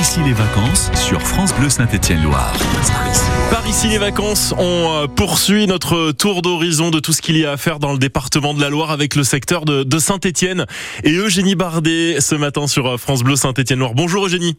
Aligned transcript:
ici 0.00 0.20
les 0.24 0.32
vacances 0.32 0.90
sur 0.94 1.20
France 1.20 1.54
Bleu 1.54 1.68
Saint-Étienne-Loire. 1.68 2.54
Par 3.50 3.66
ici 3.68 3.86
les 3.86 3.98
vacances, 3.98 4.54
on 4.56 5.02
euh, 5.02 5.06
poursuit 5.06 5.66
notre 5.66 6.12
tour 6.12 6.40
d'horizon 6.40 6.90
de 6.90 7.00
tout 7.00 7.12
ce 7.12 7.20
qu'il 7.20 7.36
y 7.36 7.44
a 7.44 7.52
à 7.52 7.56
faire 7.58 7.78
dans 7.78 7.92
le 7.92 7.98
département 7.98 8.54
de 8.54 8.62
la 8.62 8.70
Loire 8.70 8.92
avec 8.92 9.14
le 9.14 9.24
secteur 9.24 9.66
de, 9.66 9.82
de 9.82 9.98
Saint-Étienne 9.98 10.64
et 11.04 11.12
Eugénie 11.12 11.54
Bardet 11.54 12.22
ce 12.22 12.34
matin 12.34 12.66
sur 12.66 12.86
euh, 12.86 12.96
France 12.96 13.22
Bleu 13.22 13.36
Saint-Étienne-Loire. 13.36 13.92
Bonjour 13.92 14.24
Eugénie. 14.24 14.56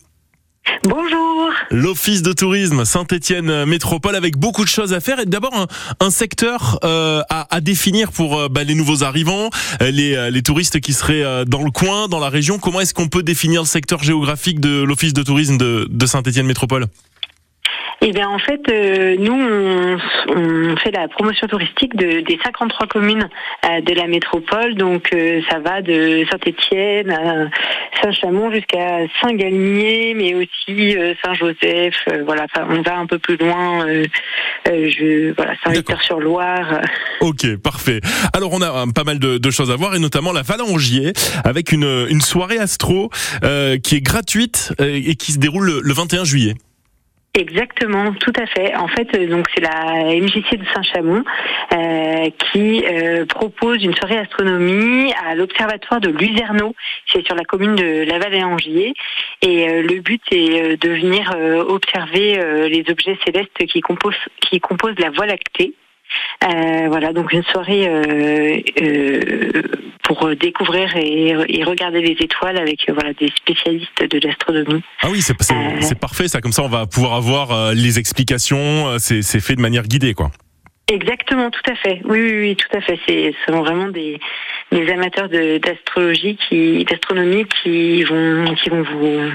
Bonjour. 0.84 1.50
L'Office 1.70 2.22
de 2.22 2.34
tourisme 2.34 2.86
Saint-Étienne 2.86 3.66
Métropole 3.66 4.16
avec 4.16 4.38
beaucoup 4.38 4.64
de 4.64 4.70
choses 4.70 4.94
à 4.94 5.00
faire 5.00 5.20
et 5.20 5.26
d'abord 5.26 5.68
un, 6.00 6.10
secteur 6.10 6.80
euh, 6.84 7.22
à, 7.30 7.62
définir 7.62 8.12
pour 8.12 8.38
euh, 8.38 8.48
bah, 8.50 8.64
les 8.64 8.76
nouveaux 8.76 9.04
arrivants, 9.04 9.50
euh, 9.82 9.92
les, 9.92 10.32
les, 10.32 10.42
touristes 10.42 10.80
qui 10.80 10.94
seraient 10.94 11.46
dans 11.46 11.64
le 11.64 11.72
coin, 11.72 12.08
dans 12.08 12.20
la 12.20 12.30
région. 12.30 12.58
Comment 12.60 12.82
est-ce 12.82 12.94
qu'on 12.94 13.08
peut 13.08 13.24
définir 13.24 13.62
le 13.62 13.68
secteur 13.68 14.04
géographique 14.04 14.60
de 14.60 14.82
l'Office 14.82 15.14
de 15.14 15.24
tourisme 15.24 15.58
de, 15.58 15.88
de 15.90 16.06
Saint-Étienne 16.06 16.48
Métropole? 16.48 16.88
Eh 18.04 18.14
bien, 18.14 18.30
en 18.30 18.40
fait, 18.40 18.62
euh, 18.68 19.16
nous, 19.20 19.32
on, 19.32 19.98
on, 20.36 20.76
fait 20.78 20.90
la 20.90 21.08
promotion 21.08 21.46
touristique 21.46 21.96
de, 21.96 22.22
des 22.22 22.40
53 22.44 22.88
communes 22.88 23.30
euh, 23.64 23.82
de 23.82 23.94
la 23.94 24.08
métropole. 24.08 24.74
Donc, 24.74 25.14
euh, 25.14 25.40
ça 25.48 25.60
va 25.60 25.84
de 25.84 26.26
Saint-Étienne 26.32 27.12
à 27.12 27.50
Saint-Chamond 28.02 28.52
jusqu'à 28.52 29.02
Saint-Galmier, 29.22 30.16
mais 30.16 30.34
aussi 30.34 30.96
Saint-Joseph. 31.24 31.94
voilà, 32.26 32.48
on 32.70 32.82
va 32.82 32.98
un 32.98 33.06
peu 33.06 33.20
plus 33.20 33.38
loin. 33.38 33.86
je, 34.66 35.36
voilà, 35.36 35.54
Saint-Victor-sur-Loire. 35.64 36.82
Ok, 37.20 37.56
parfait. 37.58 38.02
Alors, 38.34 38.52
on 38.52 38.64
a 38.64 38.86
pas 38.96 39.04
mal 39.04 39.20
de, 39.20 39.38
de, 39.38 39.52
choses 39.52 39.70
à 39.70 39.76
voir, 39.76 39.94
et 39.94 40.00
notamment 40.00 40.32
la 40.32 40.42
Valangier, 40.42 41.14
avec 41.44 41.72
une, 41.72 42.08
une 42.10 42.22
soirée 42.22 42.58
astro 42.58 43.12
qui 43.84 43.96
est 43.96 44.02
gratuite 44.02 44.74
et 44.80 45.14
qui 45.14 45.34
se 45.34 45.38
déroule 45.38 45.68
le, 45.68 45.82
le 45.84 45.94
21 45.94 46.24
juillet. 46.24 46.56
Exactement, 47.34 48.14
tout 48.14 48.34
à 48.36 48.46
fait. 48.46 48.76
En 48.76 48.90
fait, 48.90 49.08
euh, 49.16 49.26
donc 49.26 49.48
c'est 49.56 49.62
la 49.62 50.04
MJC 50.20 50.58
de 50.58 50.66
Saint-Chamond 50.74 51.24
euh, 51.72 52.30
qui 52.52 52.84
euh, 52.86 53.26
propose 53.26 53.82
une 53.82 53.96
soirée 53.96 54.18
astronomie 54.18 55.14
à 55.26 55.34
l'observatoire 55.36 56.02
de 56.02 56.10
Luzerneau, 56.10 56.76
c'est 57.10 57.26
sur 57.26 57.36
la 57.36 57.46
commune 57.46 57.76
de 57.76 58.04
Laval-et-Angier. 58.04 58.94
Et 59.42 59.70
euh, 59.70 59.82
le 59.82 60.02
but 60.02 60.22
est 60.32 60.76
de 60.76 60.90
venir 60.90 61.34
observer 61.70 62.68
les 62.70 62.84
objets 62.90 63.18
célestes 63.26 63.66
qui 63.66 63.80
composent 63.80 64.16
qui 64.42 64.60
composent 64.60 65.00
la 65.00 65.10
Voie 65.10 65.26
lactée. 65.26 65.74
Euh, 66.44 66.88
voilà, 66.88 67.14
donc 67.14 67.32
une 67.34 67.44
soirée 67.44 67.88
euh, 67.88 68.60
euh, 68.82 69.62
pour 70.04 70.36
découvrir 70.36 70.96
et, 70.96 71.36
et, 71.48 71.64
regarder 71.64 72.02
les 72.02 72.18
étoiles 72.20 72.58
avec 72.58 72.90
voilà 72.90 73.14
des 73.14 73.30
spécialistes 73.36 74.04
de 74.04 74.28
l'astronomie. 74.28 74.82
Ah 75.04 75.08
oui, 75.12 75.22
c'est 75.22 75.36
parfait 76.00 76.28
ça. 76.28 76.42
Comme 76.42 76.52
ça, 76.52 76.64
on 76.64 76.70
va 76.70 76.88
pouvoir 76.88 77.14
avoir 77.14 77.74
les 77.74 78.00
explications. 78.00 78.98
C'est 78.98 79.40
fait 79.40 79.56
de 79.56 79.62
manière 79.62 79.84
guidée, 79.84 80.14
quoi. 80.14 80.32
Exactement, 80.92 81.50
tout 81.52 81.72
à 81.72 81.76
fait. 81.76 82.02
Oui, 82.06 82.20
oui, 82.20 82.40
oui 82.40 82.56
tout 82.56 82.78
à 82.78 82.82
fait. 82.82 83.00
C'est 83.08 83.34
sont 83.48 83.62
vraiment 83.62 83.88
des, 83.88 84.20
des 84.72 84.92
amateurs 84.92 85.30
d'astrologie 85.30 86.38
qui 86.50 86.84
d'astronomie 86.86 87.46
qui 87.62 88.04
vont 88.04 88.54
qui 88.56 88.70
vont 88.70 88.84
vous 88.84 89.32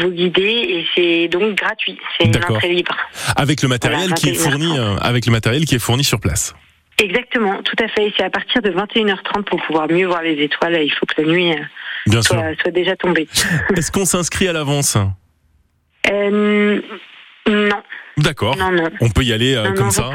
vous 0.00 0.10
guider 0.10 0.42
et 0.42 0.86
c'est 0.94 1.28
donc 1.28 1.56
gratuit. 1.56 1.98
C'est 2.18 2.26
une 2.26 2.36
entrée 2.36 2.68
libre. 2.68 2.96
Avec 3.36 3.62
le 3.62 3.68
matériel 3.68 4.12
qui 4.14 4.30
est 4.30 4.34
fourni, 4.34 4.78
euh, 4.78 4.96
avec 4.96 5.26
le 5.26 5.32
matériel 5.32 5.64
qui 5.64 5.76
est 5.76 5.78
fourni 5.78 6.04
sur 6.04 6.20
place. 6.20 6.54
Exactement, 6.98 7.62
tout 7.62 7.76
à 7.82 7.88
fait. 7.88 8.12
C'est 8.16 8.24
à 8.24 8.30
partir 8.30 8.62
de 8.62 8.70
21h30 8.70 9.44
pour 9.44 9.60
pouvoir 9.62 9.88
mieux 9.90 10.06
voir 10.06 10.22
les 10.22 10.42
étoiles. 10.42 10.80
Il 10.82 10.92
faut 10.92 11.06
que 11.06 11.20
la 11.22 11.28
nuit 11.28 11.52
euh, 11.52 12.22
soit, 12.22 12.42
soit, 12.60 12.70
déjà 12.70 12.96
tombée. 12.96 13.28
Est-ce 13.76 13.90
qu'on 13.90 14.04
s'inscrit 14.04 14.48
à 14.48 14.52
l'avance? 14.52 14.96
Euh, 16.10 16.80
Non. 17.48 17.82
D'accord. 18.16 18.56
On 19.00 19.10
peut 19.10 19.22
y 19.22 19.32
aller 19.32 19.60
comme 19.76 19.90
ça. 19.90 20.10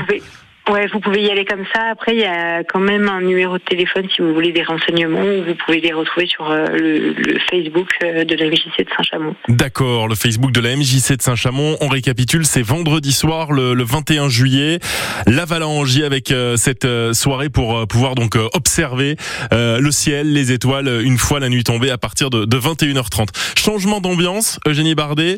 Ouais, 0.69 0.85
vous 0.93 0.99
pouvez 0.99 1.23
y 1.23 1.31
aller 1.31 1.45
comme 1.45 1.65
ça. 1.73 1.85
Après, 1.91 2.13
il 2.13 2.19
y 2.19 2.25
a 2.25 2.63
quand 2.63 2.79
même 2.79 3.09
un 3.09 3.21
numéro 3.21 3.57
de 3.57 3.63
téléphone 3.63 4.05
si 4.15 4.21
vous 4.21 4.35
voulez 4.35 4.51
des 4.51 4.61
renseignements. 4.61 5.19
Vous 5.19 5.55
pouvez 5.65 5.81
les 5.81 5.91
retrouver 5.91 6.27
sur 6.27 6.51
euh, 6.51 6.67
le, 6.67 7.39
Facebook 7.49 7.89
euh, 8.03 8.23
de 8.23 8.35
la 8.35 8.45
MJC 8.45 8.77
de 8.77 8.89
Saint-Chamond. 8.95 9.35
D'accord, 9.47 10.07
le 10.07 10.13
Facebook 10.13 10.51
de 10.51 10.59
la 10.59 10.75
MJC 10.75 11.17
de 11.17 11.21
Saint-Chamond. 11.23 11.77
On 11.81 11.87
récapitule, 11.87 12.45
c'est 12.45 12.61
vendredi 12.61 13.13
soir, 13.13 13.51
le, 13.51 13.73
le 13.73 13.83
21 13.83 14.29
juillet, 14.29 14.77
la 15.25 15.45
Valangier 15.45 16.05
avec 16.05 16.31
euh, 16.31 16.55
cette 16.55 16.87
soirée 17.13 17.49
pour 17.49 17.87
pouvoir 17.87 18.13
donc 18.13 18.35
observer 18.53 19.15
le 19.51 19.91
ciel, 19.91 20.33
les 20.33 20.51
étoiles 20.51 21.01
une 21.03 21.17
fois 21.17 21.39
la 21.39 21.49
nuit 21.49 21.63
tombée 21.63 21.89
à 21.89 21.97
partir 21.97 22.29
de, 22.29 22.45
de 22.45 22.57
21h30. 22.57 23.29
Changement 23.57 24.01
d'ambiance, 24.01 24.59
Eugénie 24.67 24.95
Bardet. 24.95 25.37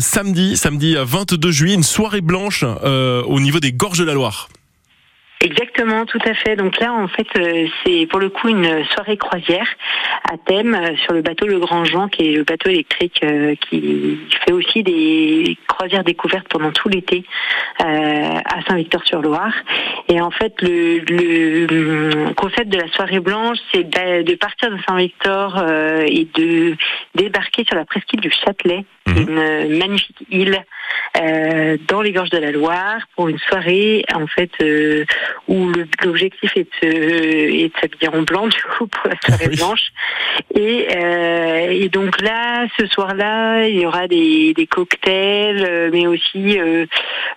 samedi, 0.00 0.56
samedi 0.56 0.96
22 0.98 1.50
juillet, 1.50 1.74
une 1.74 1.82
soirée 1.82 2.20
blanche 2.20 2.64
au 2.64 3.40
niveau 3.40 3.60
des 3.60 3.72
Gorges 3.72 3.98
de 3.98 4.04
la 4.04 4.14
Loire. 4.14 4.39
Exactement, 5.42 6.04
tout 6.04 6.18
à 6.26 6.34
fait. 6.34 6.54
Donc 6.54 6.78
là, 6.80 6.92
en 6.92 7.08
fait, 7.08 7.26
euh, 7.38 7.66
c'est 7.82 8.06
pour 8.06 8.20
le 8.20 8.28
coup 8.28 8.48
une 8.48 8.84
soirée 8.84 9.16
croisière 9.16 9.66
à 10.30 10.36
thème 10.36 10.74
euh, 10.74 10.94
sur 10.98 11.14
le 11.14 11.22
bateau 11.22 11.46
Le 11.46 11.58
Grand 11.58 11.86
Jean, 11.86 12.08
qui 12.08 12.28
est 12.28 12.36
le 12.36 12.44
bateau 12.44 12.68
électrique 12.68 13.22
euh, 13.24 13.54
qui 13.54 14.18
fait 14.44 14.52
aussi 14.52 14.82
des 14.82 15.56
croisières 15.66 16.04
découvertes 16.04 16.46
pendant 16.48 16.72
tout 16.72 16.90
l'été 16.90 17.24
à 17.78 18.60
Saint-Victor-sur-Loire. 18.68 19.54
Et 20.08 20.20
en 20.20 20.30
fait, 20.30 20.52
le, 20.60 20.98
le, 20.98 22.34
concept 22.34 22.68
de 22.68 22.76
la 22.76 22.88
soirée 22.88 23.20
blanche, 23.20 23.56
c'est 23.72 23.84
de 23.84 24.34
partir 24.34 24.70
de 24.70 24.76
Saint-Victor 24.86 25.64
et 26.04 26.28
de 26.34 26.76
débarquer 27.14 27.64
sur 27.64 27.76
la 27.76 27.86
presqu'île 27.86 28.20
du 28.20 28.30
Châtelet, 28.30 28.84
mhm. 29.06 29.28
une 29.28 29.78
magnifique 29.78 30.26
île 30.30 30.64
euh, 31.16 31.76
dans 31.88 32.02
les 32.02 32.12
gorges 32.12 32.30
de 32.30 32.38
la 32.38 32.52
Loire 32.52 33.00
pour 33.16 33.28
une 33.28 33.38
soirée 33.38 34.04
en 34.14 34.26
fait 34.26 34.50
euh, 34.62 35.04
où 35.48 35.72
l'objectif 36.04 36.56
est 36.56 36.68
de, 36.82 36.88
est 36.88 37.68
de 37.68 37.80
s'habiller 37.80 38.08
en 38.08 38.22
blanc 38.22 38.46
du 38.48 38.62
coup 38.62 38.86
pour 38.86 39.10
la 39.10 39.16
soirée 39.24 39.56
blanche 39.56 39.90
et, 40.54 40.86
euh, 40.94 41.70
et 41.70 41.88
donc 41.88 42.20
là 42.20 42.66
ce 42.78 42.86
soir-là 42.86 43.66
il 43.66 43.80
y 43.80 43.86
aura 43.86 44.06
des, 44.06 44.54
des 44.54 44.66
cocktails 44.66 45.66
euh, 45.68 45.90
mais 45.92 46.06
aussi 46.06 46.60
euh, 46.60 46.86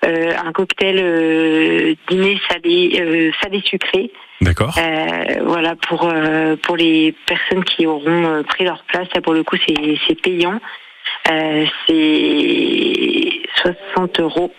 un 0.04 0.52
cocktail 0.52 1.96
dîner 2.08 2.40
salé 2.50 3.32
salé 3.42 3.62
sucré 3.66 4.12
D'accord. 4.42 4.76
voilà 5.46 5.76
pour 5.88 6.14
pour 6.62 6.78
les 6.78 7.16
personnes 7.26 7.64
qui 7.64 7.88
auront 7.88 8.44
pris 8.44 8.66
leur 8.66 8.84
place. 8.84 9.08
Là 9.16 9.22
pour 9.22 9.34
le 9.34 9.44
coup 9.44 9.56
c'est 9.66 10.22
payant. 10.22 10.60
Euh, 11.32 11.66
c'est 11.88 13.74
60 13.96 14.20
euros 14.20 14.54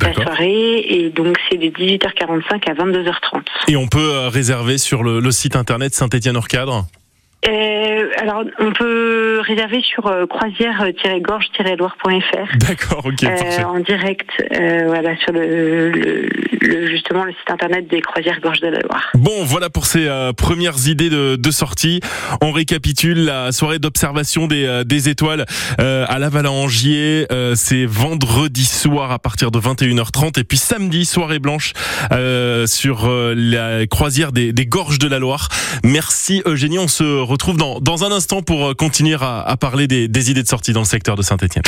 la 0.00 0.14
soirée 0.14 0.78
et 0.78 1.10
donc 1.10 1.36
c'est 1.50 1.58
de 1.58 1.66
18h45 1.66 2.70
à 2.70 2.74
22h30. 2.74 3.42
Et 3.68 3.76
on 3.76 3.88
peut 3.88 4.12
euh, 4.14 4.28
réserver 4.28 4.78
sur 4.78 5.02
le, 5.02 5.20
le 5.20 5.30
site 5.30 5.56
internet 5.56 5.94
Saint-Étienne 5.94 6.36
hors 6.36 6.48
cadre? 6.48 6.86
Euh, 7.46 8.08
alors, 8.18 8.42
on 8.58 8.72
peut 8.72 9.40
réserver 9.46 9.80
sur 9.80 10.08
euh, 10.08 10.26
croisière-gorge-loire.fr. 10.26 12.56
D'accord, 12.56 13.06
ok. 13.06 13.22
Euh, 13.22 13.62
en 13.64 13.78
direct, 13.78 14.28
euh, 14.52 14.82
voilà, 14.86 15.16
sur 15.18 15.30
le, 15.32 15.90
le, 15.90 16.28
le, 16.60 16.88
justement 16.88 17.22
le 17.24 17.30
site 17.30 17.48
internet 17.48 17.86
des 17.88 18.00
croisières 18.00 18.40
Gorge 18.40 18.58
de 18.60 18.66
la 18.66 18.80
Loire. 18.80 19.12
Bon, 19.14 19.44
voilà 19.44 19.70
pour 19.70 19.86
ces 19.86 20.08
euh, 20.08 20.32
premières 20.32 20.88
idées 20.88 21.10
de, 21.10 21.36
de, 21.36 21.50
sortie. 21.52 22.00
On 22.42 22.50
récapitule 22.50 23.24
la 23.24 23.52
soirée 23.52 23.78
d'observation 23.78 24.48
des, 24.48 24.64
euh, 24.64 24.82
des 24.82 25.08
étoiles 25.08 25.46
à 25.78 26.18
la 26.18 26.28
Valangier. 26.28 27.28
C'est 27.54 27.86
vendredi 27.86 28.64
soir 28.64 29.12
à 29.12 29.20
partir 29.20 29.52
de 29.52 29.60
21h30 29.60 30.40
et 30.40 30.44
puis 30.44 30.58
samedi 30.58 31.04
soirée 31.04 31.38
blanche 31.38 31.74
sur 32.66 33.08
la 33.08 33.86
croisière 33.86 34.32
des, 34.32 34.52
des 34.52 34.66
Gorges 34.66 34.98
de 34.98 35.06
la 35.08 35.20
Loire. 35.20 35.48
Merci 35.84 36.42
Eugénie, 36.46 36.78
on 36.78 36.88
se 36.88 37.27
retrouve 37.28 37.56
dans, 37.56 38.04
un 38.04 38.12
instant 38.12 38.42
pour 38.42 38.66
euh, 38.66 38.74
continuer 38.74 39.16
à, 39.20 39.56
parler 39.60 39.86
des 39.86 40.30
idées 40.30 40.42
de 40.42 40.48
sortie 40.48 40.72
dans 40.72 40.80
le 40.80 40.86
secteur 40.86 41.16
de 41.16 41.22
Saint-Etienne. 41.22 41.64